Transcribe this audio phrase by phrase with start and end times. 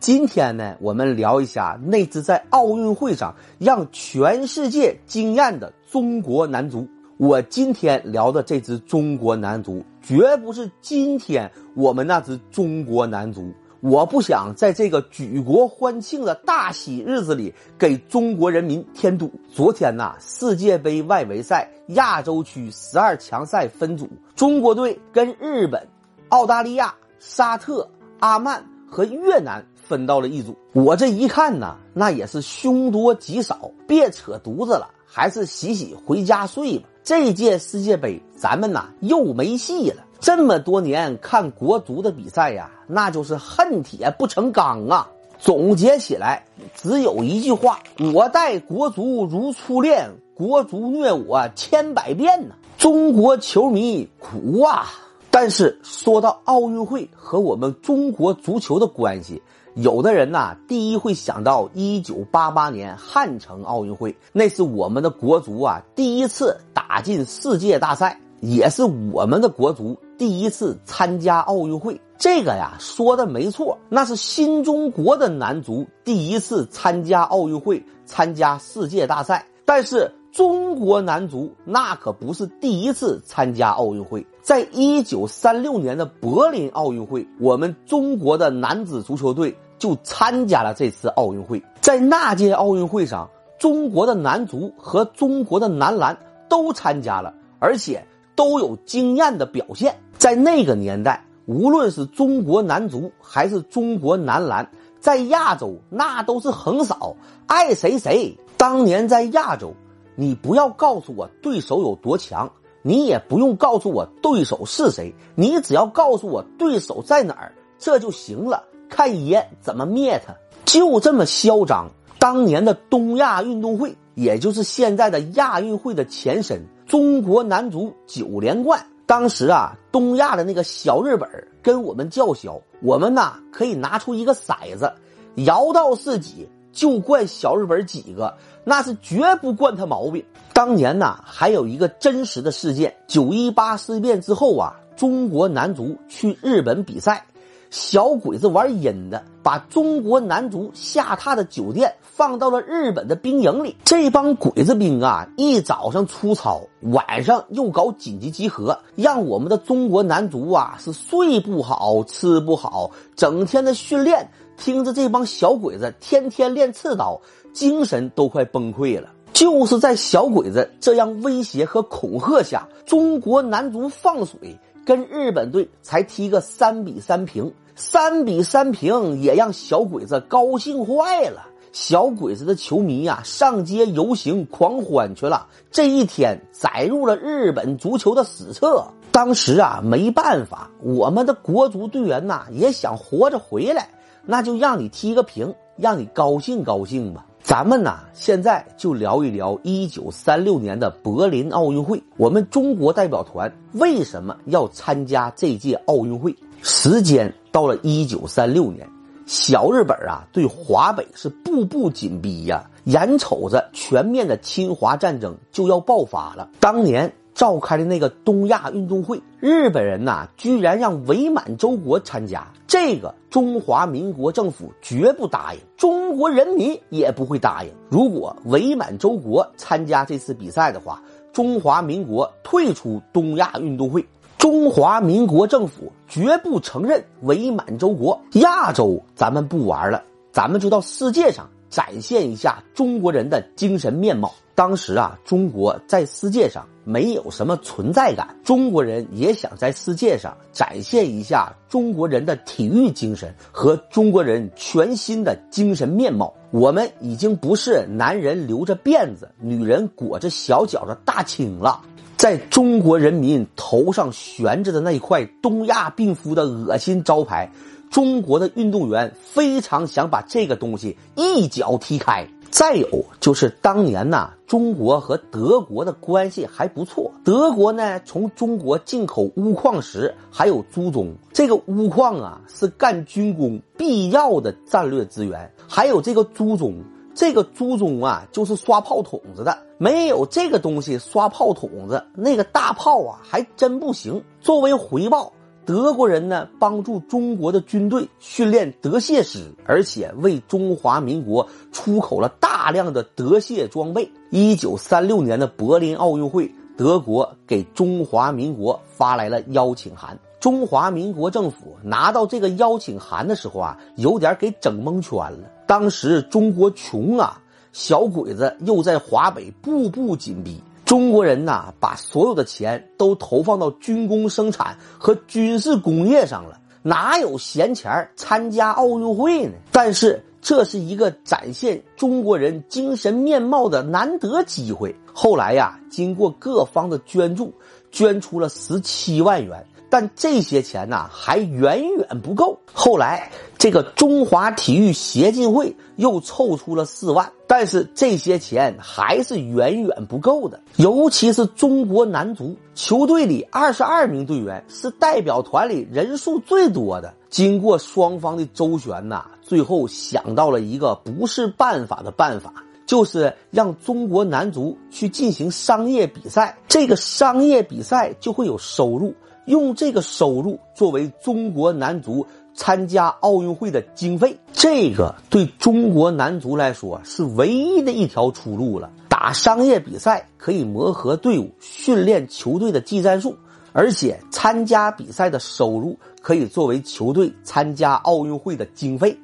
[0.00, 6.88] 今天呢，我们聊一下那支在奥运会上让全世界惊艳的中国男足。
[7.18, 13.52] 我今天聊的这支中国男足，绝不是今天我们那支中国男足。
[13.80, 19.30] 我不想在这个举国欢庆的大喜日子里给中国人民添堵。
[19.52, 25.86] 昨天呐，世界杯外围赛亚洲区十二强赛分组，中国队跟日本、
[26.30, 27.86] 澳大利亚、沙特、
[28.18, 29.64] 阿曼和越南。
[29.90, 36.88] 分到了一组，我这一看呢，那也是凶多吉少，别扯犊子了，还是洗洗回家睡吧。
[37.02, 40.04] 这届世界杯咱们呐又没戏了。
[40.20, 45.10] 这么多年看国足的比赛呀，那就是恨铁不成钢啊。
[45.40, 46.44] 总结起来
[46.76, 47.80] 只有一句话：
[48.14, 52.54] 我待国足如初恋，国足虐我千百遍呢。
[52.78, 54.86] 中国球迷苦啊！
[55.30, 59.42] 但是说到奥运会和我们中国足球的关系。
[59.74, 72.00] 有的人呐，第一会想到一九八八年汉城奥运会，那是我们的国足啊第一次打进世界大赛，也是我们的国足第一次参加奥运会。
[72.18, 79.46] 这个呀说的没错，那是新中国的男足第一次参加奥运会，参加世界大赛。
[79.64, 84.24] 但是中国男足那可不是第一次参加奥运会。
[84.42, 91.62] 在一九三六年的柏林奥运会，我们中国的男子足球队就参加了这次奥运会。
[91.80, 93.28] 在那届奥运会上，
[93.58, 96.16] 中国的男足和中国的男篮
[96.48, 98.06] 都参加了，而且
[98.36, 99.96] 都有惊艳的表现。
[100.16, 108.38] 在那个年代，无论是中国男足还是中国男篮，在亚洲那都是横扫，爱谁谁。
[108.56, 109.74] 当年在亚洲，
[110.16, 112.50] 你不要告诉我对手有多强。
[112.82, 118.64] 你也不用告诉我对手是谁，你只要告诉我对手在哪儿，这就行了。
[118.88, 121.90] 看爷怎么灭他，就这么嚣张。
[122.18, 128.86] 当年的东亚运动会，也就是现在的亚运会的前身，中国男足九连冠。
[129.04, 131.28] 当时啊，东亚的那个小日本
[131.62, 134.90] 跟我们叫嚣，我们呐可以拿出一个骰子，
[135.34, 140.24] 摇到是几就怪小日本几个，那是绝不惯他毛病。
[140.52, 147.24] 当年呐，还有一个真实的事件：九一八事变之后啊，中国男足去日本比赛，
[147.70, 153.76] 小鬼子玩阴的，把中国男足下榻的酒店放到了日本的兵营里。
[153.84, 167.20] 这帮鬼子兵啊，一早上出操，晚上又搞紧急集合，让我们的中国男足啊是睡不好、吃不好，整天的训练，听着这帮小鬼子天天练刺刀，
[167.52, 169.10] 精神都快崩溃了。
[169.32, 181.46] 就是在小鬼子这样威胁和恐吓下，中国男足放水跟日本队才踢个三比三平，三比三平也让小鬼子高兴坏了。
[181.72, 185.46] 小鬼子的球迷呀，上街游行狂欢去了。
[185.70, 188.88] 这一天载入了日本足球的史册。
[189.12, 193.90] 当时啊，没办法，我们的国足队员呐也想活着回来，
[194.24, 197.26] 那就让你踢个平，让你高兴高兴吧。
[197.50, 202.00] 咱们呢，现在就聊一聊一九三六年的柏林奥运会。
[202.16, 206.32] 我们中国代表团为什么要参加这届奥运会？
[206.62, 208.88] 时间到了一九三六年，
[209.26, 216.48] 小日本啊对华北是步步紧逼呀，眼瞅着全面的侵华战争就要爆发了。
[216.60, 217.12] 当年。
[217.34, 227.70] 召开的那个东亚运动会，日本人呐居然让伪满洲国参加，这个中华民国政府绝不答应，中国人民也不会答应。
[227.88, 231.02] 如果伪满洲国参加这次比赛的话，
[231.32, 234.04] 中华民国退出东亚运动会，
[234.36, 238.20] 中华民国政府绝不承认伪满洲国。
[238.32, 240.02] 亚洲咱们不玩了，
[240.32, 244.34] 咱们就到世界上展现一下中国人的精神面貌。
[244.54, 256.34] 当时啊，中国在世界上没有什么存在感，中国人也想在世界上展现一下中国人的体育精神和中国人全新的精神面貌。
[256.50, 261.80] 我们已经不是男人留着辫子、女人裹着小脚的大清了，
[262.18, 267.50] 在中国人民头上悬着的那一块东亚病夫的恶心招牌，
[267.90, 272.26] 中国的运动员非常想把这个东西一脚踢开。
[272.50, 277.12] 再有就是当年呐，中国和德国的关系还不错。
[277.24, 281.14] 德国呢，从中国进口钨矿石，还有铢种。
[281.32, 285.52] 这个钨矿啊，是干军工必要的战略资源。
[285.68, 286.74] 还有这个铢种，
[287.14, 289.56] 这个铢种啊，就是刷炮筒子的。
[289.78, 294.22] 没有这个东西刷炮筒子，那个大炮啊，还真不行。
[294.40, 295.32] 作为回报。
[295.64, 304.10] 德国人呢帮助中国的军队训练德械师，而且为中华民国出口了大量的德械装备。
[304.30, 310.18] 一九三六年的柏林奥运会，德国给中华民国发来了邀请函。
[310.40, 315.50] 中华民国政府拿到这个邀请函的时候啊，有点给整蒙圈了。
[315.66, 317.40] 当时中国穷啊，
[317.72, 320.60] 小鬼子又在华北步步紧逼。
[320.90, 329.52] 中国人呐，把所有的钱都投放到军工生产和军事工业上了，哪有闲钱参加奥运会呢？
[329.70, 334.92] 但是这是一个展现中国人精神面貌的难得机会。
[335.14, 337.54] 后来呀，经过各方的捐助，
[337.92, 339.64] 捐出了十七万元。
[339.90, 342.58] 但这些钱呐还远远不够。
[342.72, 350.60] 后来，这个中华体育协进会又凑出了四万，但是这些钱还是远远不够的。
[350.76, 357.12] 尤其是中国男足球队里二十二名队员是代表团里人数最多的。
[357.28, 362.52] 经过双方的周旋呐，最后想到了一个不是办法的办法，
[362.86, 369.14] 就是让中国男足去进行商业比赛，这个商业比赛就会有收入。
[369.46, 378.90] 用这个收入作为中国男足参加奥运会的经费，这个对中国男足来说是唯一的一条出路了。
[379.08, 383.36] 打商业比赛可以磨合队伍，训练球队的技战术，
[383.72, 389.18] 而且参加比赛的收入可以作为球队参加奥运会的经费，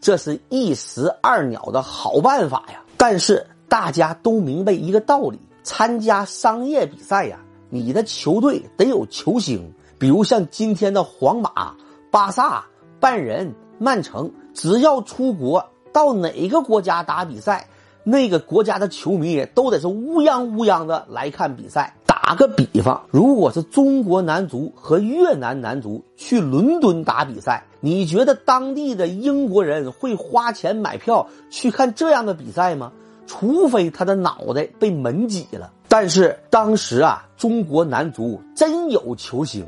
[0.00, 2.82] 这是一石二鸟的好办法呀。
[2.96, 7.40] 但是大家都明白一个道理：参加商业比赛呀。
[7.74, 11.74] 你的球队得有球星，比如像今天的皇马、
[12.10, 12.66] 巴萨、
[13.00, 17.68] 拜仁、曼城，只要出国到哪个国家打比赛，
[18.04, 21.94] 那个国家的球迷都得是乌泱乌泱的来看比赛。
[22.04, 32.92] 打个比方，如果是中国男足和越南男足去伦敦打比赛，你觉得当地的英国人会花钱买票去看这样的比赛吗？
[33.26, 35.72] 除非他的脑袋被门挤了。
[35.88, 39.66] 但是当时啊，中国男足真有球星，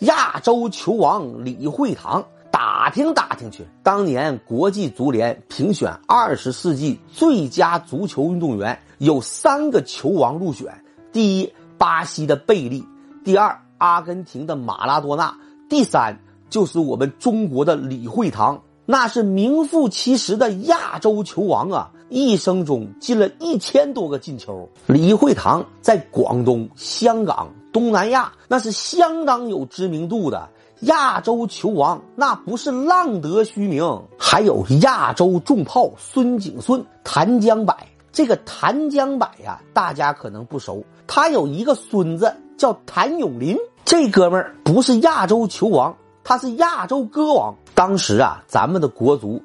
[0.00, 2.24] 亚洲球王李惠堂。
[2.50, 12.82] 打听打听去，当年国际足联评选二十世纪最佳足球运动员，有三个球王入选：第一，巴西的贝利；
[13.24, 15.34] 第二，阿根廷的马拉多纳；
[15.68, 16.20] 第三，
[16.50, 18.62] 就是我们中国的李惠堂。
[18.84, 21.90] 那是名副其实的亚洲球王啊！
[22.12, 24.68] 一生中进了一千多个进球。
[24.86, 30.46] 李惠堂在广东、香港、东南亚那是相当有知名度的
[30.80, 34.02] 亚洲球王，那不是浪得虚名。
[34.18, 37.74] 还有亚洲重炮孙景顺、谭江柏。
[38.12, 43.56] 这个谭江柏呀，大家可能不熟，他有一个孙子叫谭咏麟。
[43.86, 47.54] 这哥们儿不是亚洲球王，他是亚洲歌王。
[47.74, 49.40] 当时啊，咱们的国足